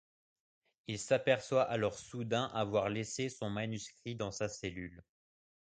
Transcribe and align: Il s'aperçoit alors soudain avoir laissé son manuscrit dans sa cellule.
Il 0.87 0.97
s'aperçoit 0.97 1.61
alors 1.65 1.93
soudain 1.99 2.45
avoir 2.55 2.89
laissé 2.89 3.29
son 3.29 3.51
manuscrit 3.51 4.15
dans 4.15 4.31
sa 4.31 4.49
cellule. 4.49 5.03